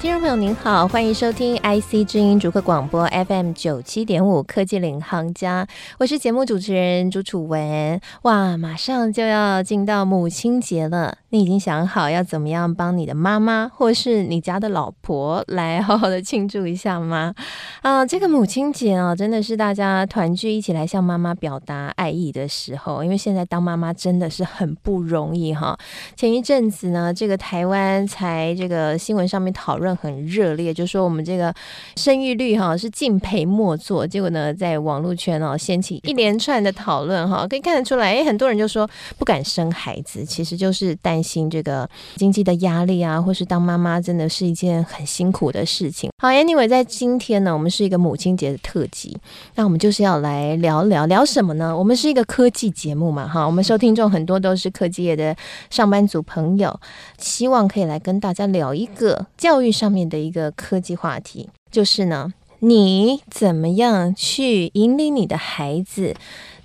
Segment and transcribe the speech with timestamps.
[0.00, 5.66] 听众朋友您好，欢迎收听 IC 之音逐客广播 FM 九七点五科技领航家，
[5.98, 8.00] 我是节目主持人朱楚文。
[8.22, 17.34] 哇，马上就要进到母亲节了，你已经想好要怎么样帮你的妈妈或是你家的老婆来好好的庆祝一下吗？
[17.82, 25.76] 啊，这个母亲节啊，真的是大家团聚一起来向妈妈表达爱意的时候，因为现在当妈妈真的是很不容易哈。
[26.14, 29.87] 前一阵子呢，这个台湾才这个新闻上面讨论。
[29.94, 31.52] 很热烈，就说我们这个
[31.96, 38.88] 生育率哈是敬陪末座，结果呢，在网络圈哦掀起一连串的讨论哈，可以看得出来，哎，很多人就说
[39.18, 46.10] 不敢生孩子，其实就是担心这个经济的压力啊，或是当妈妈真的是一件很辛苦的事情。
[46.18, 49.16] 好，Anyway，在今天呢，我们是一个母亲节的特辑，
[49.54, 51.76] 那我们就是要来聊聊聊什么呢？
[51.76, 55.36] 我们是一个科技节目嘛，哈，我们收听众很多都是科技业的
[55.70, 56.78] 上班族朋友，
[57.18, 66.16] 希望可以来跟大家聊一个教育上面的一个科技话题，就是呢，你怎么样去引领你的孩子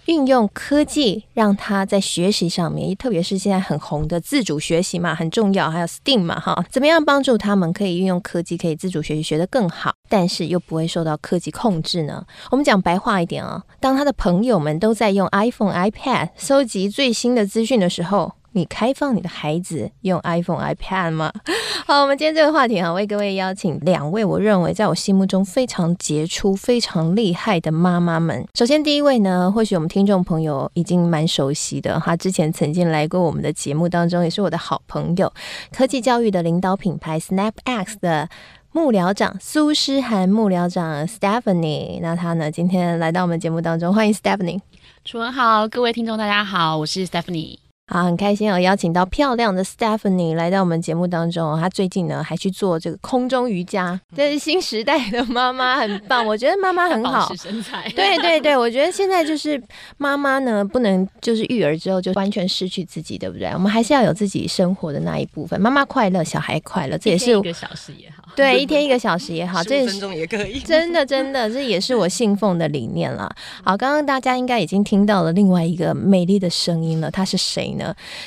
[0.07, 12.25] 运用科技，让他在学习上面，特别是现在很红的自主学习嘛，很重要，还有 STEAM 嘛，哈，怎么样帮助他们可以运用科技，可以自主学习学得更好，但是又不会受到科技控制呢？
[12.49, 18.33] 我们讲白话一点啊，当他的朋友们都在用 iPhone、iPad 收集最新的资讯的时候。
[18.53, 21.31] 你开放你的孩子用 iPhone、iPad 吗？
[21.85, 28.47] 好，我们今天这个话题哈，为各位邀请两位我认为在我心目中非常杰出、非常厉害的妈妈们。
[28.53, 35.31] 首先，第一位呢，或许我们听众朋友已经蛮熟悉的，他之前曾经来过我们的节目当中，也是我的好朋友，
[35.75, 38.29] 科技教育的领导品牌 SnapX 的
[38.71, 41.99] 幕僚长苏诗涵幕僚长 Stephanie。
[42.01, 44.61] 那他呢，今天来到我们节目当中，欢迎 Stephanie。
[45.03, 47.62] 楚文好，各位听众大家好，我是 Stephanie。
[47.93, 51.55] 好，很开心哦，邀请到漂亮的 Stephanie 来到我们节目当中。
[51.61, 56.25] 她最近呢还去做这个空中瑜伽，这是新时代的妈妈，很棒。
[56.25, 57.87] 我觉得妈妈很好，身材。
[57.95, 59.61] 对对对，我觉得现在就是
[59.97, 63.47] 妈妈呢，不能就是育儿之后就完全失去自己，对不对？
[63.53, 65.61] 我们还是要有自己生活的那一部分。
[65.61, 68.23] 妈妈快乐，小孩快乐，这也是一个小时也好。
[68.35, 70.59] 对，一天一个小时也好，这十分钟也可以。
[70.65, 73.31] 真的真的，这也是我信奉的理念了。
[73.63, 77.82] 好，刚刚大家应该已经听到了另外一个美丽的声音了，她是谁呢？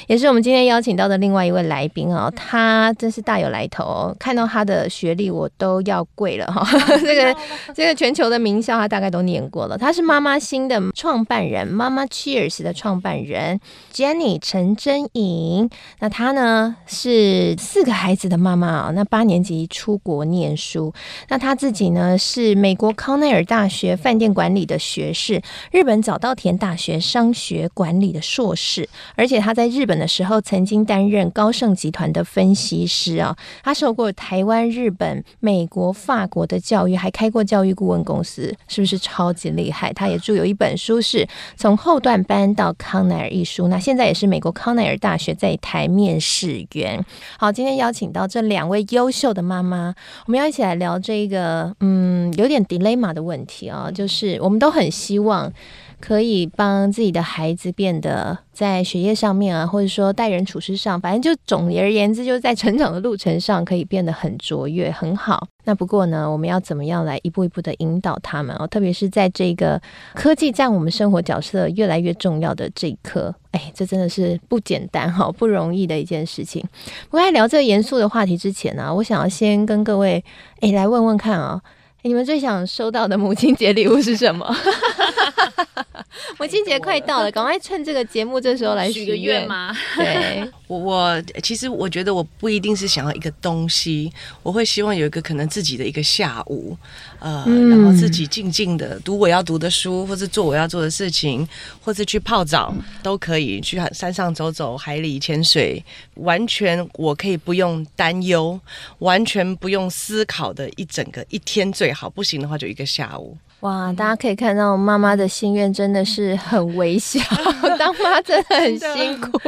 [0.09, 0.27] 也是。
[0.27, 4.17] 我们今天邀请到的另外一位来宾啊，他真是大有来头哦。
[4.19, 6.67] 看到他的学历，我都要跪了哈。
[7.01, 7.37] 这个
[7.73, 9.79] 这个全球的名校，他大概都念过了。
[9.79, 13.61] 他是妈妈星的创办人，妈妈 Cheers 的创办人
[13.95, 15.71] Jenny 陈真颖。
[16.01, 18.93] 那他呢是四个孩子的妈妈啊。
[18.93, 20.93] 那八年级出国念书，
[21.29, 25.41] 那他自己呢是美国康奈尔大学饭店管理的学士，
[25.71, 30.07] 日本早稻田大学商学管理的硕士，而且他在日本的。
[30.17, 39.93] 时候曾经担任高盛集团的分析师啊，他受过台湾、日本、美国、法国的教育，还开过教育顾问公司，是不是超级厉害？
[39.93, 41.27] 他也著有一本书，是
[41.57, 47.05] 从后段班到康奈尔一书，那现在也是美国康奈尔大学在台面试员。
[47.37, 49.95] 好，今天邀请到这两位优秀的妈妈，
[50.27, 55.53] 我们要一起来聊这个嗯，有点 dilemma 的问题啊，就是我们都很希望。
[56.01, 65.47] 可以帮自己的孩子变得在学业上面啊，或者说待人处事上，反正就总而言之，就是在成长的路程上可以变得很卓越、很好。
[65.65, 68.67] 那不过呢，我们要怎么样来一步一步的引导他们哦？
[68.69, 69.81] 特别是在这个
[70.15, 76.63] 科技占我们生活角色越来越重要的这一刻，哎，这真的是不简单哈，不容易的一件事情。
[77.11, 80.25] 不过在聊这个严肃的话题之前呢、我想要先跟各位
[80.61, 81.61] 哎来问问看啊、
[82.07, 84.47] 你们最想收到的母亲节礼物是什么？
[86.39, 89.77] 母亲节快到了，赶快趁这个节目这时候来许个愿吗？
[89.97, 94.13] 对， 我我其实我觉得我不一定是想要一个东西，
[94.43, 96.77] 我会希望有一个可能自己的一个下午，
[97.19, 101.47] 呃，嗯、然后自己静静的读我要读的书，或者做我要做的事情，
[101.83, 102.73] 或者去泡澡
[103.03, 105.83] 都可以，去山上走走，海里潜水，
[106.15, 108.59] 完全我可以不用担忧，
[109.01, 113.37] 完全不用思考的一整个一天最好，不行的话就一个下午。
[113.61, 117.19] 哇，大家可以看到妈妈的心愿真的是很微小，
[117.79, 119.41] 当妈真的很辛苦，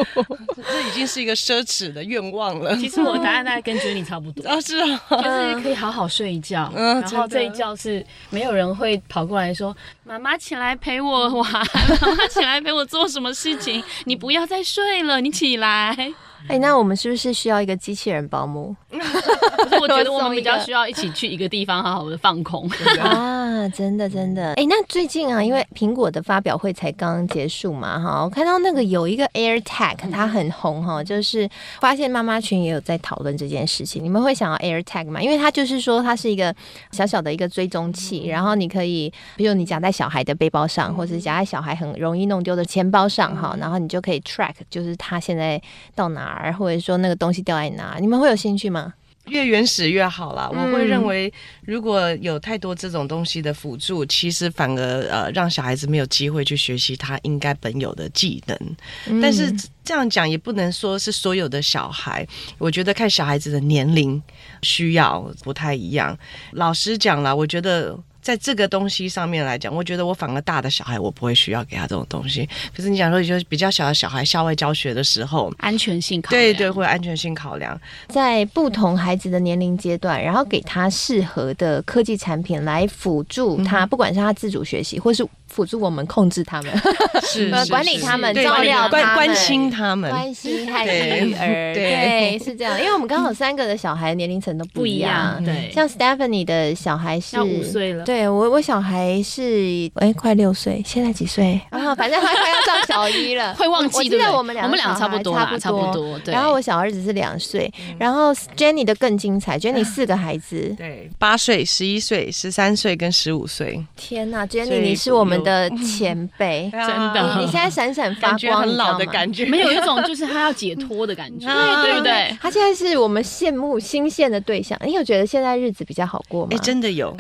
[0.56, 2.75] 这已经是一个奢侈的愿望了。
[2.79, 11.53] 其实我的答案大概跟 Jenny 差不多，啊 是啊，就是可以好好睡一觉，嗯，然后这一觉是没有人会跑过来说，妈妈起来陪我玩，
[12.00, 16.15] 妈妈起来陪我做什么事情，你不要再睡了，你起来。
[16.46, 18.75] 哎，那我们是不是需要一个机器人保姆？
[18.90, 22.70] 可是我我觉得我们比较需要一起去一个地方好好的放空
[23.00, 24.50] 啊，真的真的。
[24.50, 31.49] 哎、欸，那最近啊，因为苹果的发表会才刚结束嘛，哈，我看到那个有一个 AirTag，它很红哈，就是
[31.81, 34.05] 发现妈妈群也有在讨论这件事情。
[34.05, 35.23] 你们会想要 AirTag 吗？
[35.23, 36.55] 因为它就是说它是一个
[36.93, 45.61] 小小的一个追踪器，然后你可以，比如你夹在小孩的背包上，或者夹在小孩很容易弄丢的钱包上哈，然后你就可以 track，就是他现在
[45.94, 48.95] 到哪儿，或者说那个东西掉在哪，你们会有兴趣吗？
[49.27, 50.49] 越原始越好啦。
[50.51, 51.31] 我会认为，
[51.67, 58.59] 如果有太多这种东西的辅助，嗯、其实反而呃让小孩子没有机会去学习他应该本有的技能。
[59.07, 59.53] 嗯、但是
[59.85, 62.27] 这样讲也不能说是所有的小孩，
[62.57, 64.23] 我觉得看小孩子的年龄
[64.63, 66.17] 需要不太一样。
[66.53, 67.99] 老实讲啦，我觉得。
[68.29, 72.47] 在这个东西上面来讲，我觉得我反而大的小孩，我不会需要给他这种东西。
[72.77, 85.27] 可是你讲说，就是比较小的小孩，校外教学的时候，安全性考量，对对，会有安全性考量，在不同孩子的年龄阶段，然后给他适合的科技产品来辅助他，不管是他自主学习，或是。
[85.49, 86.73] 辅助我们控制他们，
[87.27, 92.79] 是管理他们，照料他们，关心他们，关心孩子女儿，对，是这样。
[92.79, 95.71] 因为我们刚好三个的小孩年龄层都不一样，对。
[95.73, 101.61] 像 Stephanie 的小孩是五岁了，对我我小孩是哎快六岁，现在几岁？
[101.71, 104.31] 啊反正他快要上小一了， 会忘记我记得？
[104.33, 106.21] 我们俩我们俩差不多，差不多。
[106.27, 113.85] 然后我小儿子是两岁，然后 Jenny 的更精彩，Jenny 四个孩子，对，八岁、十一岁、十三岁跟十五岁。
[113.97, 121.46] 天呐，Jenny 你是我们的前辈， 真的，你现在闪闪发光，很老的感觉，没有一种就是他要解脱的感觉，
[121.82, 122.37] 对不对？
[122.40, 124.79] 他现在是我们羡慕新鲜的对象。
[124.85, 126.50] 你有觉得现在日子比较好过吗？
[126.52, 127.14] 哎，真的有，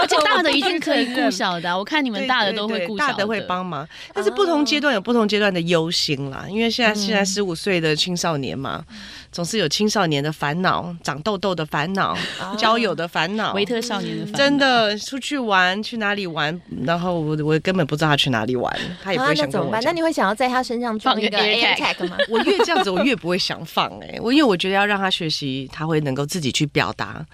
[0.00, 3.86] 而且大的一定可以顾小的，我看你们大的都会顾小的，大的会帮忙。
[4.12, 8.84] 但是不同阶段有不同阶段的忧心啦，因为现在现在十五岁的青少年嘛。
[9.30, 12.16] 总是有青少年的烦恼，长痘痘的烦恼，
[12.56, 14.38] 交友的烦恼，维特少年的烦恼。
[14.38, 16.58] 真的出去玩，去哪里玩？
[16.82, 19.70] 然后我我根本不知道他去哪里玩，他也不会想跟我讲。
[19.70, 19.82] 那怎么办？
[19.84, 22.16] 那你会想要在他身上放一个 AirTag 吗？
[22.28, 27.24] 我越这样子，我越不会想放哎、欸，我因为我觉得要让他学习，他会能够自己去表达。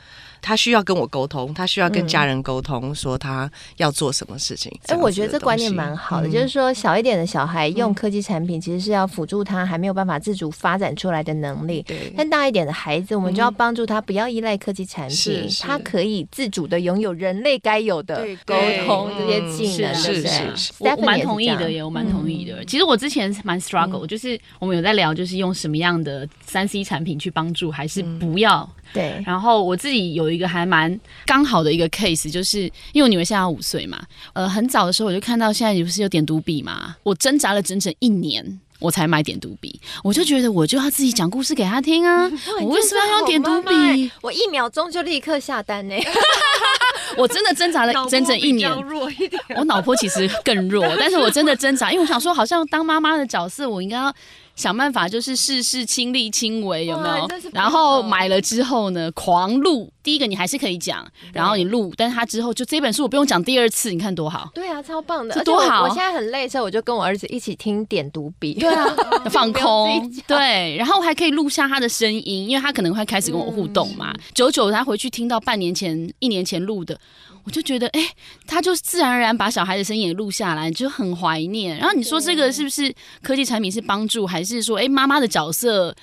[0.44, 4.70] 他需要跟我沟通，他需要跟家人沟通，说他要做什么事情。
[4.88, 11.82] 哎，我觉得这观念蛮好的，就是说小一点的小孩用科技产品，其实是要辅助他还没有办法自主发展出来的能力。
[11.84, 12.12] 对。
[12.14, 18.54] 但大一点的孩子，我们就要帮助他不要依赖科技产品，他可以自主的拥有人类该有的沟
[18.84, 19.94] 通这些技能。
[19.94, 22.62] 是是是，我蛮同意的，也我蛮同意的。
[22.66, 28.68] 其实我之前蛮 struggle，就是我们有在聊，就是用什么样的三 C 产品去帮助，还是不要。
[28.92, 34.02] 对，然后我自己有一个还蛮刚好的一个 case，就是因为我女儿现在五岁嘛，
[34.32, 44.10] 呃，很早的时候我就看到现在你不是有点读笔嘛，我挣扎了整整一年，我才买点读笔，我就觉得我就要自己讲故事给他听啊， 我为什么要用点读笔？
[44.22, 45.94] 我一秒钟就立刻下单呢，
[47.16, 48.70] 我真的挣扎了整整一年，
[49.56, 54.14] 我脑波其实更弱，但是我真的挣扎，因为我想说，好像当妈妈的角色，我应该要。
[54.56, 57.28] 想办法就是事事亲力亲为，有没有？
[57.52, 59.92] 然后买了之后呢，狂录。
[60.00, 64.48] 第一个你还是可以讲，然后你录，但是他之后就这本书我不用讲第二次，你看多好。
[64.54, 65.82] 对啊，超棒的，这多好！
[65.82, 68.84] 我现在很累的时候，我就跟我儿子一起听点读笔，对啊，
[69.28, 74.12] 放空，对，然后还可以录下他的声音，因为他可能会开始跟我互动嘛。
[74.12, 76.93] 嗯、久久他回去听到半年前、一年前录的。
[77.44, 78.10] 我就觉得，哎、欸，
[78.46, 81.76] 他就自然而然把小孩的声音也录下来，就很怀念。
[81.78, 85.94] 然后你说这个是不是科技产品是帮助，还是说，哎、欸，妈妈的角色？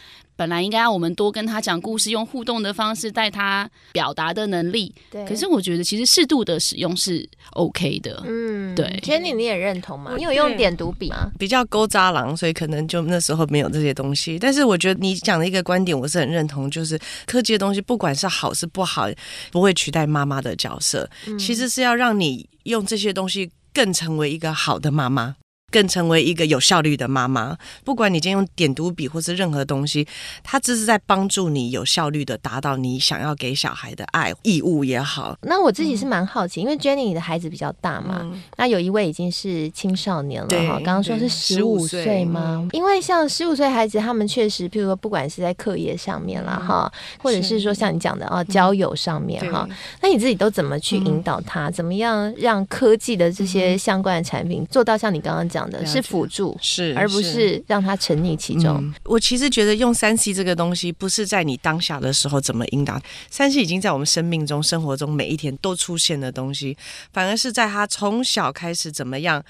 [0.41, 4.91] 本来应该要我们多跟他讲故事，用互动的方式带他表达的能力。
[5.11, 5.23] 对。
[5.23, 8.23] 可是我觉得其实适度的使用是 OK 的。
[8.25, 8.87] 嗯，对。
[9.03, 10.15] Jenny，你也认同吗？
[10.17, 11.29] 你有用点读笔吗？
[11.37, 14.39] 比较勾渣郎，所以可能就那时候没有这些东西。
[14.39, 19.07] 但是我觉得你讲的一个观点，我是很认同，就是科技的东西不管是好是不好，
[19.51, 21.07] 不会取代妈妈的角色。
[21.27, 21.37] 嗯。
[21.37, 25.35] 其实是要让你用这些东西更成为一个好的妈妈。
[25.71, 27.57] 更成为一个有效率的妈妈。
[27.83, 30.05] 不管你今天用点读笔或是任何东西，
[30.43, 35.37] 它只是在帮助你有效率的达到你想要给小孩的爱义务也好。
[35.43, 40.73] 那我自己是蛮好奇，因为 Jenny 你的孩子比较大嘛，嗯、那有一位已经是青少年了哈。
[40.83, 42.67] 刚刚说是十五岁吗？
[42.73, 51.69] 因为像十五岁孩子，他们确实，譬如说不管是在课业上面啦哈，嗯、或者是说像你讲的哦，交友上面哈，嗯、那你自己都怎么去引导他？
[51.69, 55.60] 嗯、怎么样让科技的这些相关的产品做到像你刚刚讲？
[55.85, 58.77] 是辅助，是而不是让他沉溺其中。
[58.77, 66.77] 嗯、我其实觉得用三 C 这个东西，不是在你当下的时候怎么引导，三 C 已经在我们生命中、生活中每一天都出现的东西，
[67.11, 69.43] 反而是在他从小开始怎么样。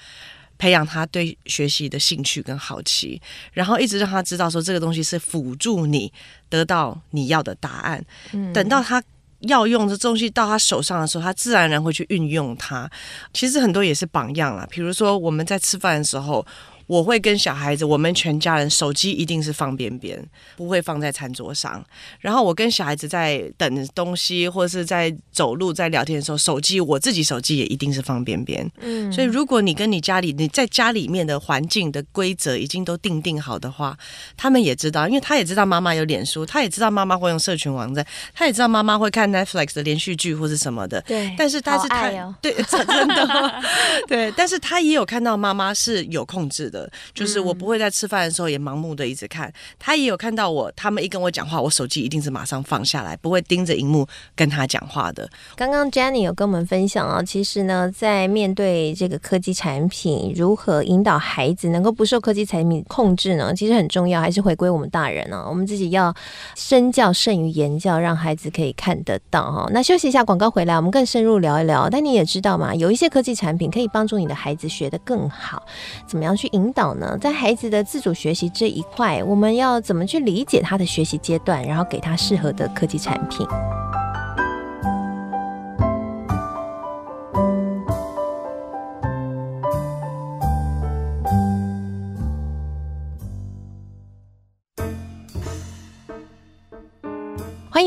[0.58, 3.20] 培养他对学习的兴趣跟好奇，
[3.52, 6.12] 然后一直让他知道说这个东西是辅助你
[6.48, 8.04] 得到你要的答案。
[8.30, 9.02] 嗯，等到他
[9.42, 12.90] 要用的东西到他手上的时候，他自然而然会去运用它。
[13.32, 16.44] 其实很多也是榜样啦，比如说我们在吃饭的时候。
[16.92, 20.22] 我会跟小孩子，我们全家人手机一定是放边边，
[20.56, 21.82] 不会放在餐桌上。
[22.20, 28.70] 然后我跟小孩子在等东西或者是在走路、在聊天的时候，手机我自己手机也一定是放边边。
[28.82, 33.96] 嗯，所以如果你跟你家里你在家里面的环境的规则已经都定定好的话，
[34.36, 41.00] 他们也知道，因为他也知道妈妈有脸书，他也知道妈妈会用社群网站，他也知道妈妈会看 Netflix 的连续剧或是什么的。
[41.08, 43.62] 对，但是他是他、哦、 对真的
[44.06, 46.81] 对，但是他也有看到妈妈是有控制的。
[47.14, 55.28] 就是我不会在吃饭的时候也盲目的一直看，他也有看到我，他们一跟我讲话，我手机一定是马上放下来，不会盯着荧幕跟他讲话的。
[55.56, 63.52] 刚刚 Jenny 有跟我们分享啊，其实呢，在面对这个科技产品，如何引导孩子能够不受科技产品控制呢？
[63.54, 66.14] 其实很重要，还是回归我们大人啊，我们自己要
[66.56, 69.68] 身教胜于言教，让孩子可以看得到哈。
[69.72, 71.88] 那休息一下，广告回来，我们更深入聊一聊。
[71.90, 75.62] 但你也知道嘛，有一些科技产品可以帮助你的孩子学得更好，
[76.06, 77.18] 怎么样去引导呢？
[77.20, 83.44] 在孩子的自主学习这一块，我们要怎么去理解他的学习阶段，然后给他适合的科技产品？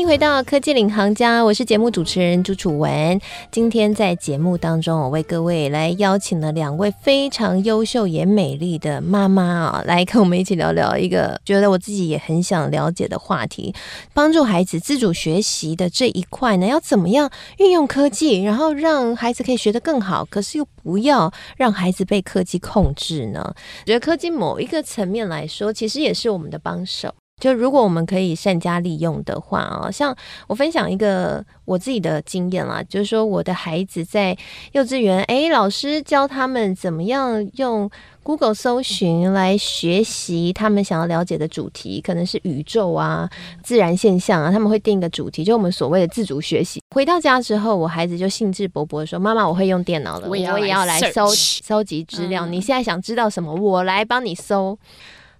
[0.06, 3.20] 迎回到科技领航家，我是节目主持人朱楚文。
[3.50, 13.74] 今天在节目当中，我为各位来邀请了两位非常优秀也美丽的妈妈啊，来跟我们一起聊聊一个觉得我自己也很想了解的话题：
[14.14, 23.52] 帮助孩子自主学习的这一块呢，要怎么样运用科技，然后让孩子可以学得更好，可是又不要让孩子被科技控制呢？
[23.84, 27.12] 觉得科技某一个层面来说，其实也是我们的帮手。
[27.38, 30.16] 就如果我们可以善加利用的话啊，像
[30.46, 34.34] 我分享一个我自己的经验啦，就是说我的孩子在
[34.72, 37.90] 幼稚园，诶，老师教他们怎么样用
[38.22, 43.28] Google 搜寻来学习他们想要了解的主题，可能是宇宙啊、
[43.62, 46.80] 自然现象啊，他们会定一个主题，就我们所谓的自主学习。
[46.94, 52.46] 回到家之后，我孩子就兴致勃勃的说：“妈妈，我会用电脑了，我也要来搜搜集资料。
[52.46, 53.54] 你现在想知道什么？
[53.54, 54.78] 我来帮你搜。”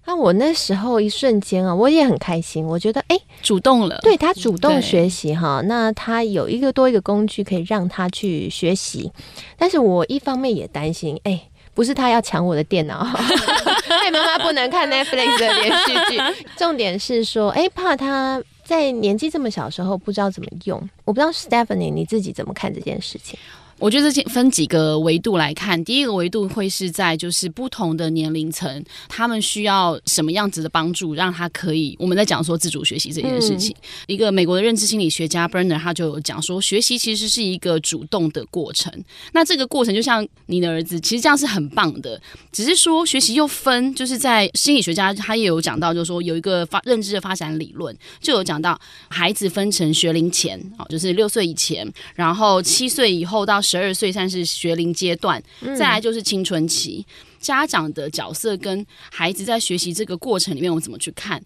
[0.07, 2.65] 那我那时候一瞬间啊，我也很开心。
[2.65, 5.61] 我觉得，哎、欸，主动了，对他主动学习哈。
[5.65, 9.11] 那他有一个多一个工具可以让他去学习，
[9.57, 16.45] 但是我一方面也担心，哎、欸，不是他要抢我的电脑， 哎，妈妈不能看 Netflix 的连续剧。
[16.55, 20.81] 重点是说，哎、欸，怕他在年纪这么小的时候不知道怎么用。
[21.03, 23.37] 我不知道 Stephanie 你自己怎么看这件事情？
[23.79, 33.75] 我觉得这分几个维度来看，第一个维度会是在就是不同的年龄层，他们需要什么样子的帮助，让他可以我们在讲说自主学习这件事情。
[33.79, 38.91] 嗯、一个美国的认知心理学家 Brenner 他就有讲说，学习其实是一个主动的过程。
[39.33, 42.19] 那这个过程就像你的儿子，其实这样是很棒的。
[42.51, 53.61] 只是说学习又分，就是在心理学家他也有讲到，就是说有一个发认知的发展理论，就有讲到孩子分成学龄前，哦，就是六岁以前，然后七岁以后到。
[53.67, 55.43] 十二岁算是学龄阶段，
[55.77, 57.05] 再来就是青春期。
[57.39, 61.41] 家长的角色跟孩子在学习这个过程里面，我怎么去看？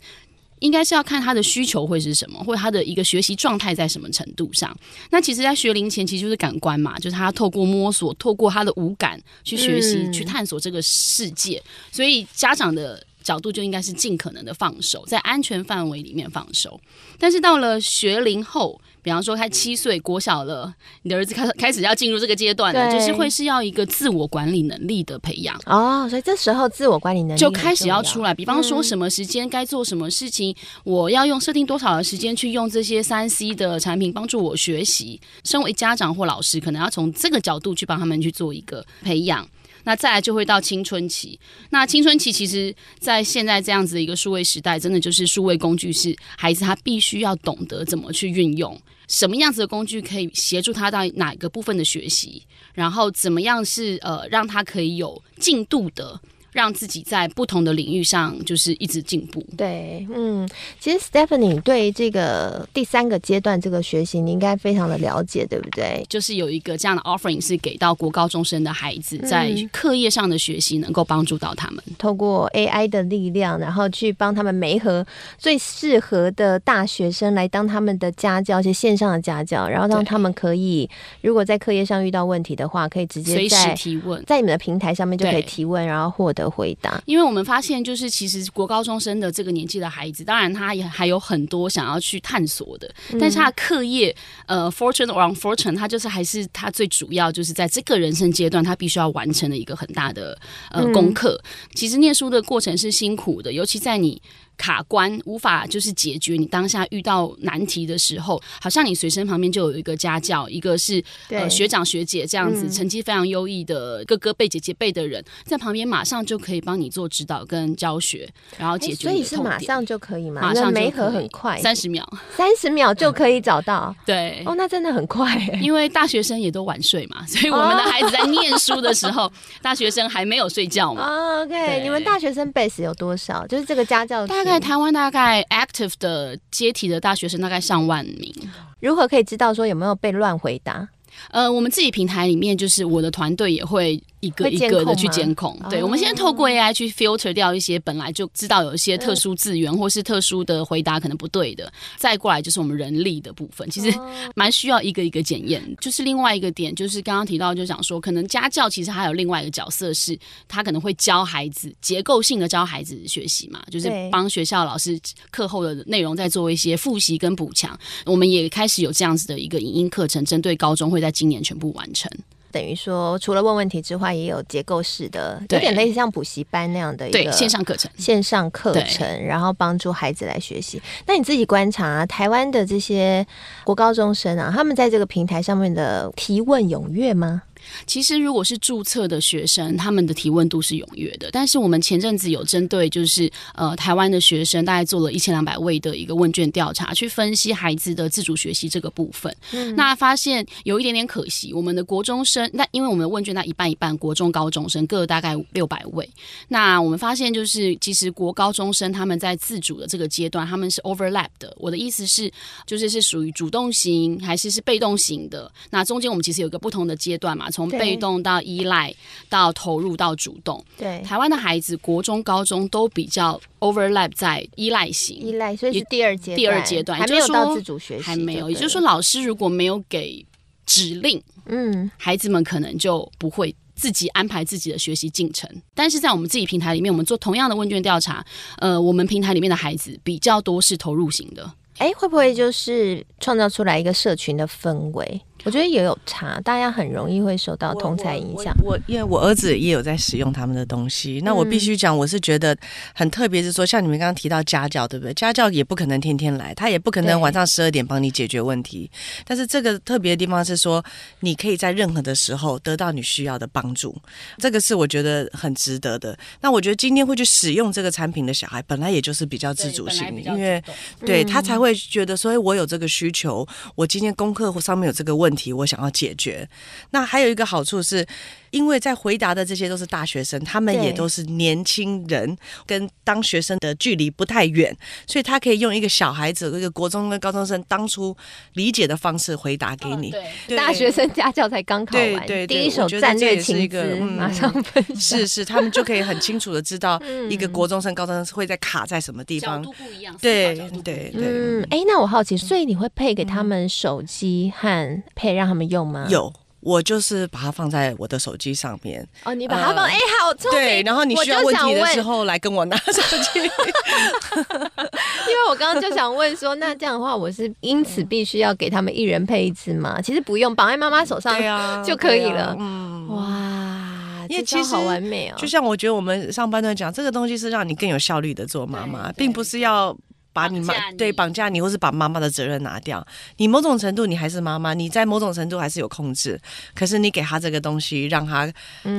[0.59, 4.75] 应该是要看他的需求会是什么，或者他的一个学习状态在什么程度上。
[5.09, 11.59] 那其实，在学龄前，其实就是感官嘛，就是他透过摸索，透过他的五感去学习，去探索这个世界。
[11.91, 16.79] 所以，家长的角度就应该是尽可能的放手，在安全范围里面放手。
[17.17, 26.07] 但是到了学龄后，比方说，他七岁国小了，你的儿子开始开始要进入这个阶段了，就是会是要一个自我管理能力的培养哦。
[26.09, 28.33] 所以这时候自我管理能力就开始要出来。
[28.33, 35.19] 比方说，什么时间该做什么事情，嗯、我要用设定多少的时间去用这些三 C 的产品帮助我学习。
[35.43, 39.47] 身为家长或老师，可能要从这个角度去帮他们去做一个培养。
[39.83, 41.39] 那再来就会到青春期。
[41.69, 56.19] 那青春期其实，在现在这样子的一个数位时代，真的就是数位工具是孩子他必须要懂得怎么去运用，什么样子的工具可以协助他到哪个部分的学习，然后怎么样是呃让他可以有进度的
[56.51, 59.43] 让自己在不同的领域上就是一直进步。
[59.57, 60.47] 对，嗯，
[60.79, 66.05] 其实 Stephanie 对这个第三个阶段这个学习，你应该非常的了解，对不对？
[66.09, 75.05] 就是有一个这样的 offering 是给到国高中生的孩子，在课业上的学习能够帮助到他们，透过 AI 的力量，然后去帮他们媒合
[75.37, 80.89] 最适合的大学生来当他们的家教，一些线上的家教，然后让他们可以
[81.21, 86.40] 如果在课业上遇到问题的话，可以直接随时提问，在你们的平台上面就可以提问，然后获得。
[86.41, 94.15] 的回答，因为我们发现，就是其实国高中生的这个年纪的孩子，当然他也还有很多想要去探索的，但是他的课业，
[94.47, 100.37] 呃，fortune or unfortunate，他就是还是他最主要就是在这个人生阶段，他必须要完成的一个很大的
[100.71, 101.41] 呃功课。
[101.73, 104.21] 其实念书的过程是辛苦的，尤其在你。
[104.61, 119.09] 卡关无法就是解决你当下遇到难题的时候，好像你随身旁边就有一个家教，一个是呃学长学姐这样子，嗯、成绩非常优异的哥哥辈姐姐辈的人在旁边，马上就可以帮你做指导跟教学，然后解决。
[119.09, 120.41] 所以是马上就可以吗？
[120.41, 123.95] 马上没合很快，三十秒，三十秒就可以找到。
[124.05, 125.35] 对，哦，那真的很快。
[125.59, 131.01] 因为大学生也都晚睡嘛， 所以我们的孩子在念书的时候，大学生还没有睡觉嘛。
[131.07, 133.47] 哦、OK，你们大学生 base 有多少？
[133.47, 135.45] 就是这个家教大概台湾大概。
[135.49, 138.33] active 的接体的大学生大概上万名，
[138.79, 140.87] 如何可以知道说有没有被乱回答？
[141.29, 144.01] 呃，我们自己平台里面就是我的团队也会。
[144.21, 153.97] 一个一个的去监控，对，哦、我们现在透过 AI 去 filter 掉一些本来就知道有一些特殊字源或是特殊的回答可能不对的，再过来就是我们人力的部分，其实
[154.35, 155.61] 蛮需要一个一个检验。
[155.81, 164.99] 就是另外一个点，就是刚刚提到，就想说，可能家教其实还有另外一个角色，是他可能会教孩子结构性的教孩子学习嘛，就是帮学校老师
[165.31, 167.77] 课后的内容再做一些复习跟补强。
[168.05, 172.11] 我们也开始有这样子的一个影音课程，针对高中会在今年全部完成。
[172.51, 177.89] 等于说，除了问问题之外，也有结构式的，有点类似像补习班那样的一个线上课程。
[177.97, 180.81] 线上课程，然后帮助孩子来学习。
[181.07, 183.25] 那你自己观察啊，台湾的这些
[183.63, 187.41] 国高中生啊，他们在这个平台上面的提问踊跃吗？
[187.85, 191.29] 其实，如果是注册的学生，他们的提问度是踊跃的。
[191.31, 199.35] 但是，我们前阵子有针对就是呃台湾的学生，大概做了一千两百位的一个问卷调查，去分析孩子的自主学习这个部分。
[199.51, 206.09] 嗯，那发现有一点点可惜，我们的国中生，那因为我们的问卷那一半一半，国中高中生各大概六百位。
[206.47, 211.55] 那我们发现就是，其实国高中生他们在自主的这个阶段，他们是 overlap 的。
[211.57, 212.31] 我的意思是，
[212.65, 215.51] 就是是属于主动型还是是被动型的？
[215.69, 217.49] 那中间我们其实有一个不同的阶段嘛。
[217.51, 218.93] 从被动到依赖，
[219.29, 228.49] 到投入到主动，对台湾的孩子，国中、高中都比较 overlap 在依赖型，依赖，所以是第二阶第二阶段，还没有到自主学习，还没有。
[228.49, 230.25] 也就是说，老师如果没有给
[230.65, 235.49] 指令，嗯，孩子们可能就不会自己安排自己的学习进程。
[235.73, 238.25] 但是在我们自己平台里面，我们做同样的问卷调查，
[238.59, 241.51] 呃，我们平台里面的孩子比较多是投入型的。
[241.77, 245.19] 哎，会不会就是创造出来一个社群的氛围？
[245.43, 248.55] 我觉得也有差，大家很容易会受到同才影响。
[248.63, 252.55] 我因为我儿子也有在使用他们的东西，那我必须讲，我是觉得
[252.93, 255.13] 很特别，是说像你们刚刚提到家教，对不对？
[255.13, 258.89] 家教也不可能天天来，他也不可能晚上十二点帮你解决问题。
[259.25, 260.83] 但是这个特别的地方是说，
[261.21, 263.99] 你可以在任何的时候得到你需要的帮助，
[264.37, 266.17] 这个是我觉得很值得的。
[266.41, 270.61] 那我觉得今天会去使用这个产品的小孩，本来也就是比较自主性的，因为
[271.05, 275.30] 对他才会觉得所以，我有这个需求，我今天功课上面有这个问题。
[275.31, 276.47] 问题我想要解决，
[276.89, 278.05] 那还有一个好处是，
[278.49, 284.75] 因为在回答的这些都是大学生，他们也都是年轻人，跟当学生的距离不太远，
[285.07, 288.15] 所以他可以用一个小孩子、一个国中跟高中生当初
[288.55, 290.11] 理解的方式回答给你。
[290.11, 295.19] 哦、对，大学生家教才刚考完，对对，对，第一手战略情资，嗯、马上分享。
[295.19, 299.63] 是是，他们就可以很清楚的知道一个国中生、高中生会在卡在什么地方。
[299.63, 301.21] 角度不一样，对对对。
[301.23, 306.07] 嗯，哎，那我好奇，所以你会配给他们手机和配让他们用吗？
[306.09, 306.33] 有。
[306.63, 309.03] 我就是把它放在我的手机上面。
[309.23, 310.61] 哦，你把它放，哎、呃欸，好聪明。
[310.61, 313.39] 对，然后你需要问题的时候来跟我拿手机。
[313.41, 319.99] 因为我刚刚就想问说，那这样的话，我是因此必须要给他们一人配一只吗？
[320.03, 321.35] 其实不用，绑在妈妈手上
[321.83, 322.43] 就可以了。
[322.43, 325.35] 啊啊、嗯，哇，因为其实好完美哦。
[325.39, 329.97] 就像我觉得我们上班都讲，这个东西是让你更有效率的做妈妈，并不是要。
[330.33, 333.05] 把你妈对绑架你，或是把妈妈的责任拿掉。
[333.37, 336.39] 你某种程度你还是妈妈，你在某种程度还是有控制。
[336.73, 338.51] 可是你给他这个东西，让他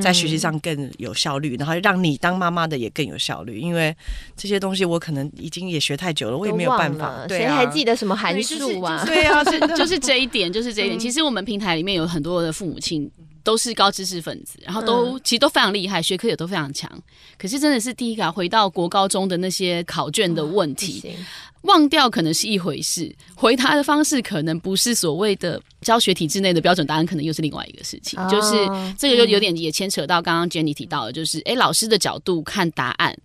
[0.03, 3.59] 在学习上更有效率，嗯、然后让你当妈妈的也更有效率。
[3.59, 3.95] 因为
[4.37, 7.27] 这些东西我可能已经也学太久了，我也没有办法。
[7.29, 9.05] 谁、啊、还记得什么函数啊？
[9.05, 10.97] 对啊，就是就是 这一点，就是这一点。
[10.97, 13.11] 嗯、其实我们平台里面有很多的父母亲。
[13.43, 16.91] 都是高知识分子，然后都、嗯、其实都非常厉害，学科也都非常强。
[17.37, 21.13] 可是真的是第一个回到国高中的那些考卷的问题，哦、
[21.63, 28.19] 忘掉可能是一回事，回答的方式可能不是所谓的教学体制内的标准答案，可能又是另外一个事情。
[28.21, 28.55] 哦、就是
[28.97, 33.17] 这个就有点也牵扯到刚刚 Jenny 提到的，就是哎，老师的角度看答案，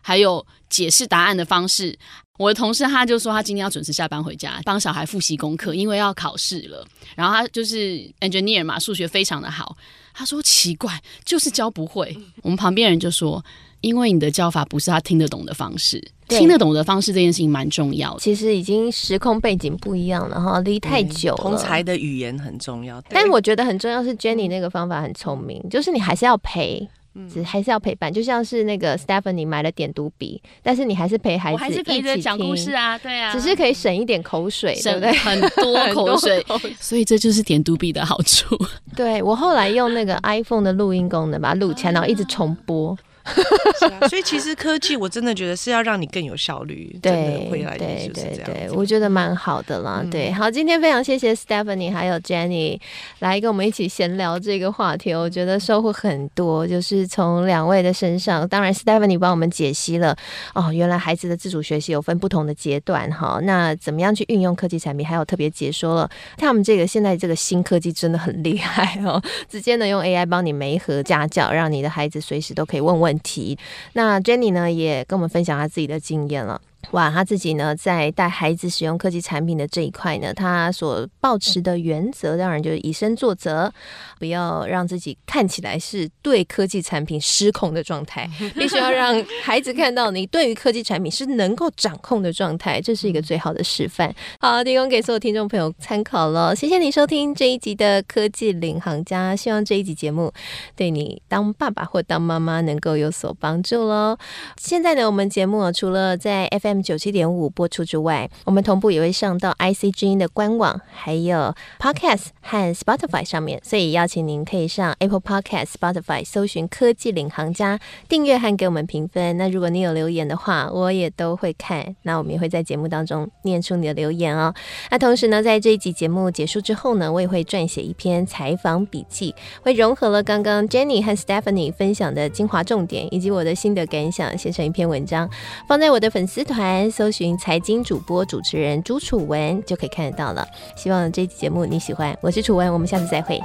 [0.00, 1.98] 还有解释答案的方式。
[2.42, 6.84] 我的同事他就说，他今天要准时下班回家，帮小孩复习功课，因为要考试了。
[7.14, 9.76] 然后他就是 engineer 嘛，数学非常的好。
[10.12, 12.16] 他说奇怪，就是教不会。
[12.42, 13.42] 我们旁边人就说，
[13.80, 18.20] 因为你的教法不是他听得懂的方式，听得懂的方式这件事情蛮重要的。
[18.20, 21.36] 其实已经时空背景不一样了哈，离太久了。
[21.36, 26.88] 同才的语言很重要，但我觉得很重要是 Jenny 那个方法很聪明，就是你还是要陪。
[27.32, 35.12] 只还是要陪伴，就像是那个 Stephanie 买了点读笔，但是你还是陪孩子，我还是陪着讲故事啊，对啊，只是可以省一点口水，对不对？
[35.18, 36.44] 很多口水，
[36.80, 38.56] 所以这就是点读笔的好处。
[38.96, 42.96] 对，我后来用那个 iPhone 的录音功能把它录起来，然后一直重播。
[43.78, 47.12] 是啊，所以其实科技我真的觉得是要让你更有效率， 对
[47.48, 50.00] 对对对，我觉得蛮好的啦。
[50.02, 52.80] 嗯、对，好，今天非常谢谢 Stephanie 还有 Jenny
[53.20, 60.16] 来跟我们一起闲聊这个话题，我觉得收获很多，就是从两位的身上，当然 Stephanie 帮我们解析了
[60.54, 73.11] 哦，原来孩子的自主学习有分不同的阶段哈，那怎么样去运用科技产品，还有特别解说了他们这个现在这个新科技真的很厉害哦，直接呢用 AI 帮你媒合家教，让你的孩子随时都可以问问。
[73.12, 73.58] 问题，
[73.92, 76.58] 那 Jenny 呢也跟我们分享她自己的经验了。
[76.90, 83.72] 哇，他自己呢，在带孩子使用科技产品的这一块呢，他所抱持的原则，当然就是以身作则，
[84.18, 94.14] 不要让自己看起来是对科技产品失控的状态， 必须要让孩子看到你对于科技产品是能够掌控的状态，这是一个最好的示范。
[94.40, 96.54] 好，提供给所有听众朋友参考了。
[96.54, 100.32] 谢谢你收听这一集的科技领航家，希望这一集节目
[100.76, 104.18] 对你当爸爸或当妈妈能够有所帮助喽。
[104.58, 119.36] 现在呢，我们节目除了在 FM M 九七点五播出之外，我们同步也会上到 IC 之音的官网，还有 Podcast 和 Spotify 上面，所以邀请您可以上 Apple Podcast、Spotify 搜寻“科技领航家”，订阅和给我们评分。
[119.36, 121.94] 那如果你有留言的话，我也都会看。
[122.04, 124.54] 那我们也会在节目当中念出你的留言哦。
[124.90, 135.28] 那同时呢，在这一集节目结束之后呢，我也会撰写一篇采访笔记，会融合了刚刚 Jenny 和 Stephanie 分享的精华重点，以及我的心得感想，写成一篇文章，
[135.68, 136.61] 放在我的粉丝团。
[136.90, 140.46] 搜寻财经主播主持人朱楚文就可以看得到了。
[140.76, 143.40] 希望这期节目你喜欢我是楚文我们下次再会。